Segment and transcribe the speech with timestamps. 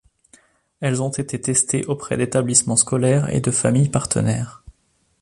[0.79, 4.63] Elles ont été testées auprès d'établissements scolaires et de familles partenaires.